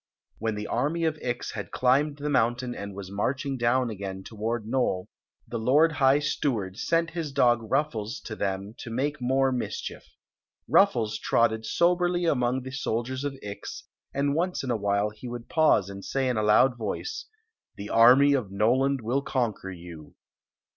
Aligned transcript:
When 0.39 0.55
the 0.55 0.65
army 0.65 1.03
of 1.03 1.19
Ix 1.21 1.51
had 1.51 1.69
climbed 1.69 2.17
the 2.17 2.27
mountain 2.31 2.73
and 2.73 2.95
was 2.95 3.11
marching 3.11 3.55
down 3.55 3.91
again 3.91 4.23
toward 4.23 4.65
Nole, 4.65 5.09
the 5.47 5.59
lord 5.59 5.91
high 5.91 6.17
steward 6.17 6.77
sent 6.79 7.11
his 7.11 7.31
dog 7.31 7.61
Rufiles 7.69 8.19
to 8.23 8.35
them 8.35 8.73
to 8.79 8.89
make 8.89 9.21
more 9.21 9.51
mischief 9.51 10.03
Ruffles 10.67 11.19
trotted 11.19 11.67
soberly 11.67 12.25
among 12.25 12.63
the 12.63 12.71
soldiers 12.71 13.23
of 13.23 13.37
Ix, 13.43 13.83
and 14.11 14.33
once 14.33 14.63
in 14.63 14.71
a 14.71 14.75
wliile 14.79 15.13
he 15.13 15.27
wcmld 15.27 15.49
pause 15.49 15.87
and 15.87 16.03
say 16.03 16.27
in 16.27 16.35
a 16.35 16.41
loud 16.41 16.77
voice: 16.79 17.27
"The 17.75 17.91
army 17.91 18.33
of 18.33 18.51
Noland 18.51 19.01
will 19.01 19.21
conquer 19.21 19.69
you." 19.69 20.15